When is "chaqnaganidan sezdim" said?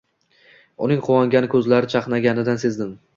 1.93-2.97